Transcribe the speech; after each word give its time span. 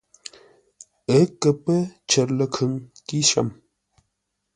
Ə́ 1.15 1.21
kə 1.39 1.49
pə́ 1.63 1.79
cər 2.09 2.27
ləkhʉŋ 2.37 2.71
kísəm. 3.07 3.49